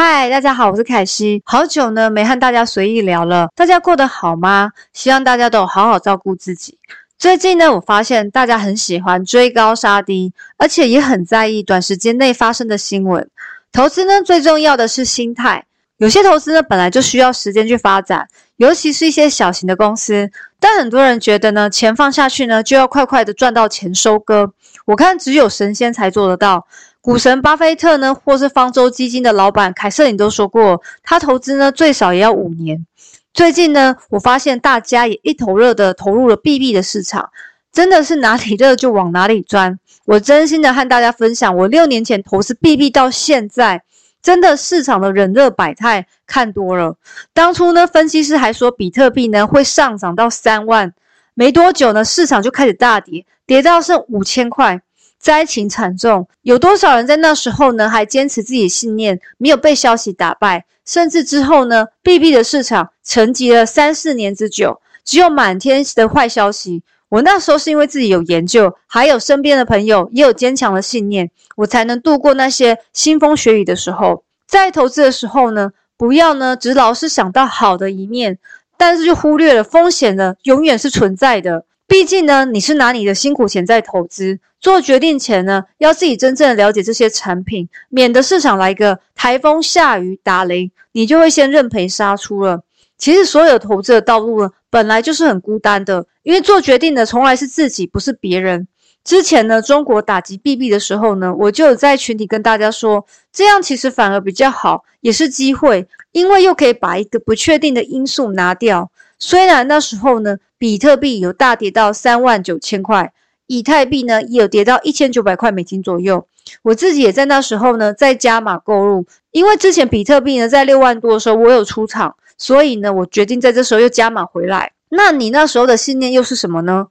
[0.00, 1.42] 嗨，大家好，我是凯西。
[1.44, 4.70] 好久呢没和大家随意聊了，大家过得好吗？
[4.92, 6.78] 希望大家都好好照顾自己。
[7.18, 13.28] 最近呢，我发现大家很喜欢追高杀低，而且也很在意短时间内发生的新闻。
[13.72, 15.64] 投资呢，最重要的是心态。
[15.98, 20.30] 有些投资呢，本来就需要时间去发展，尤其是一些小型的公司。
[20.60, 24.52] 但很多人觉得呢，钱放下去呢，就要快快的赚到钱收割。
[24.86, 26.66] 我看只有神仙才做得到。
[27.00, 32.86] 股神巴菲特呢，或是方舟基金的老板凯瑟琳都说过，他投资呢最少也要五年。
[33.32, 37.30] 最近呢，我发现大家也一头热的投入了 BB 的市场，
[37.72, 39.78] 真的是哪里热就往哪里钻。
[40.06, 43.82] 我真心的和大家分享，我六年前投资 BB 到现在，
[44.28, 46.94] 真的市场的冷热百态看多了。
[47.32, 50.92] 当初呢，分析师还说比特币呢会上涨到三万，
[51.32, 54.82] 没多久呢，市场就开始大跌，跌到剩五千块。
[55.18, 57.88] 灾情惨重，有多少人在那时候呢？
[57.88, 66.82] 还坚持自己信念，没有被消息打败，甚至之后呢？BB 的市场沉寂了三四年之久，只有满天的坏消息。
[67.08, 74.24] 我那时候是因为自己有研究，还有身边的朋友也有坚强的信念，我才能度过那些腥风血雨的时候。
[74.46, 78.38] 在投资的时候呢，不要呢只老是想到好的一面，
[78.76, 81.64] 但是就忽略了风险呢，永远是存在的。
[81.86, 92.60] 毕竟呢，你是拿你的辛苦钱在投资，做决定前呢，要自己真正了解这些产品，免得市场来个台风下雨打雷，你就会先认赔杀出了。
[92.98, 98.68] 其实所有投资的道路呢，本来就是很孤单的，因为做决定的从来是自己，不是别人。
[99.04, 108.90] 之前呢，中国打击 BB 的时候呢，我就有在群体跟大家说，这样其实反而比较好，也是机会，因为又可以把一个不确定的因素拿掉。
[109.18, 113.12] 虽然那时候呢，比特币有大跌到三万九千块，
[113.46, 116.26] 以太币呢也有跌到一千九百块美金左右。
[116.62, 124.72] 我自己也在那时候呢，在加码购入，因为之前比特币呢在六万多的时候我有出场，所以呢，我决定在这时候又加码回来。
[124.88, 126.86] 那你那时候的信念又是什么呢？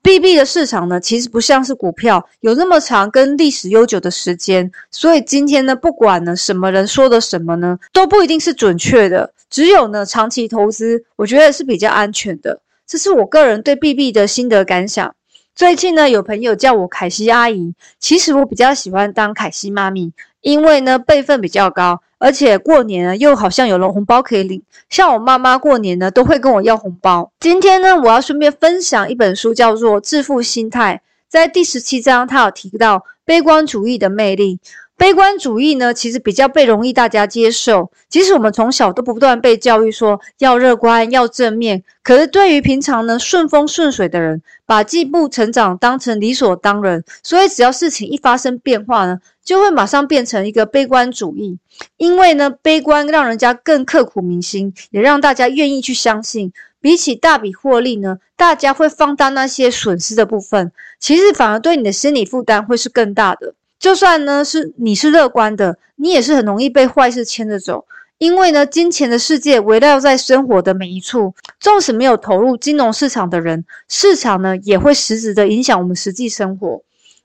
[0.00, 9.32] 币币的市场呢，其实不像是股票，有那么长跟历史悠久的时间，所以今天呢，不管呢什么人说的什么呢，都不一定是准确的。
[9.48, 12.60] 只有呢长期投资，我觉得是比较安全的。
[12.86, 15.14] 这是我个人对币币的心得感想。
[15.54, 22.00] 最近呢，有朋友叫我凯西阿姨，其实我比较喜欢当凯西妈咪，因为呢辈分比较高。
[22.18, 24.62] 而且过年呢，又好像有了红包可以领。
[24.88, 27.30] 像我妈妈过年呢，都会跟我要红包。
[27.40, 31.02] 今天呢，我要顺便分享一本书，叫做《致富心态》。
[31.28, 34.58] 在第十七章，他有提到悲观主义的魅力。
[35.02, 37.90] 悲观主义呢，其实比较被容易大家接受。
[38.08, 51.58] 即使我们从小都不断被教育说要乐观、要正面，可是对于平常呢顺风顺水的人，把进步成长当成理所当然，所以只要事情一发生变化呢，就会马上变成一个悲观主义。
[51.96, 56.52] 因为呢，悲观让人家更刻骨铭心，也让大家愿意去相信。
[56.80, 60.70] 比起大笔获利呢，大家会放大那些损失的部分，
[61.00, 63.54] 其实反而对你的心理负担会是更大的。
[63.82, 67.84] 就算呢是你是乐观的，你也是很容易被坏事牵着走。
[68.18, 76.80] 因为呢，金钱的世界围绕在生活的每一处，纵使没有投入金融市场的人，市场呢也会实质的影响我们实际生活。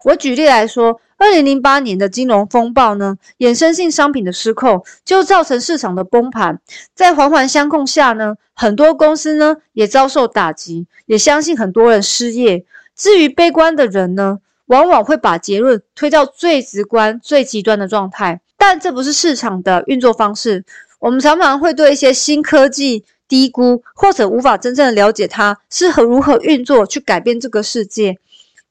[0.05, 6.59] 我举例来说，二零零八年的金融风暴呢，衍生性商品的失控就造成市场的崩盘，
[6.95, 12.65] 在环环相扣下呢，很多公司呢也遭受打击，也相信很多人失业。
[12.95, 14.39] 至于悲观的人呢？
[14.67, 20.63] 往往会把结论推到最直观、最极端的状态，但这不是市场的运作方式。
[20.99, 28.17] 我们常常会对一些新科技低估，或者无法真正的了解它是何如何运作，去改变这个世界。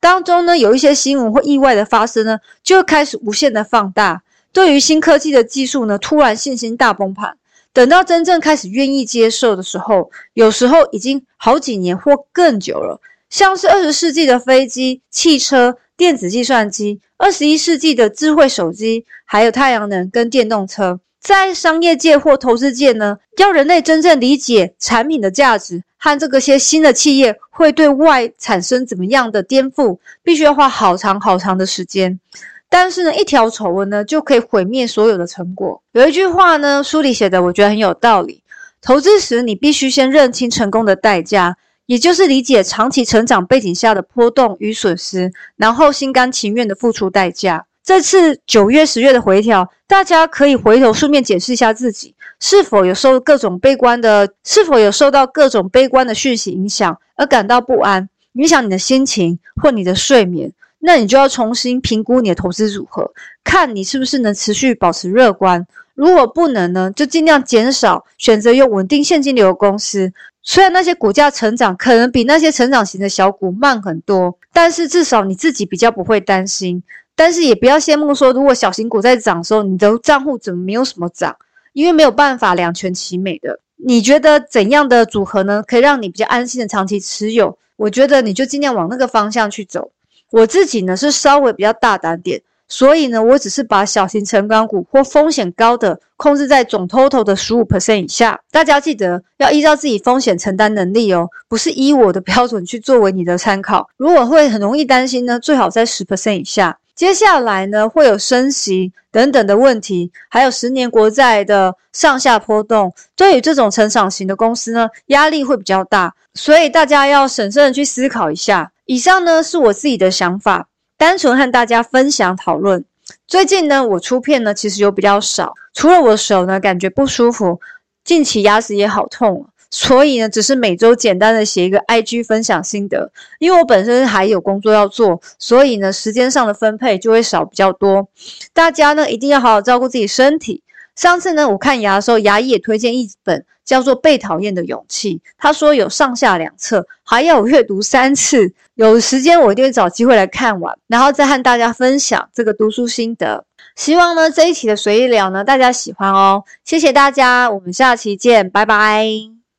[0.01, 4.23] 当中呢，有一些新闻或意外的发生呢，就会开始无限的放大。
[4.53, 7.37] 对于新科技的技术呢，突然信心大崩盘。
[7.73, 13.01] 等到真正开始愿意接受的时候，有时候已经好几年或更久了。
[13.31, 15.79] 像是二十世纪的飞机、汽车。
[15.97, 32.21] 电子计算机，二十一世纪的智慧手机，还有太阳能跟电动车，在商业界或投资界呢，要人类真正理解产品的价值和这个些新的企业会对外产生怎么样的颠覆，必须要花好长好长的时间。
[32.69, 35.81] 但是呢，一条丑闻呢，就可以毁灭所有的成果。
[35.93, 38.43] 有一句话呢，书里写的，我觉得很有道理：
[38.83, 41.57] 投资时，你必须先认清成功的代价。
[41.87, 47.65] 也就是理解长期成长背景下的波动与损失，然后心甘情愿的付出代价。
[47.83, 63.11] 这次九月、十月的回调，大家可以回头顺便检视一下自己，是否有受各种悲观的，是否有受到各种悲观的讯息影响而感到不安，影响你的心情或你的睡眠，那你就要重新评估你的投资组合，
[63.43, 65.67] 看你是不是能持续保持乐观。
[65.95, 70.13] 如果不能呢，就尽量减少选择有稳定现金流的公司。
[70.43, 76.83] 虽然那些股价成长可能比那些成长型的小股慢很多，但是至少你自己比较不会担心。
[77.17, 81.35] 但是也不要羡慕说，如果小型股在涨的时候，你的账户怎么没有什么涨？
[81.73, 83.59] 因为没有办法两全其美的。
[83.77, 87.59] 你觉得怎样的组合呢，可以让你比较安心的长期持有？
[87.77, 89.91] 我觉得你就尽量往那个方向去走。
[90.31, 92.43] 我自己呢是稍微比较大胆点。
[92.69, 98.41] 所以呢，我只是把小型成长股或风险高的控制在总 total 的十五 percent 以下。
[98.51, 103.89] 大家记得要依照自己风险承担能力哦，不是依我的标准去作为你的参考。
[103.97, 106.79] 如果会很容易担心呢，最好在十 percent 以下。
[106.97, 116.15] 接下来呢，会有升息等等的问题，还有十年国债的上下波动，对于这种成长型的公司呢，压力会比较大。
[116.33, 118.73] 所以大家要审慎的去思考一下。
[118.87, 120.67] 以上呢是我自己的想法。
[120.99, 122.83] 单纯和大家分享讨论。
[123.29, 127.61] 最近呢，我出片呢其实有比较少，除了我的手呢感觉不舒服，
[128.03, 133.11] 近期牙齿也好痛，所以呢只是每周简单的写一个 IG 分享心得。
[133.39, 138.09] 因为我本身还有工作要做，所以呢时间上的分配就会少比较多。
[138.53, 140.63] 大家呢一定要好好照顾自己身体。
[140.95, 143.45] 上次呢我看牙的时候，牙医也推荐一本。
[143.67, 145.21] 叫做被讨厌的勇气。
[145.37, 148.53] 他说有上下两册，还要阅读三次。
[148.77, 153.45] 有时间我一定会找机会来看完，然后再和大家分享这个读书心得。
[153.75, 156.45] 希望呢这一期的随意聊呢大家喜欢哦。
[156.65, 159.36] 谢谢大家，我们下期见，拜拜。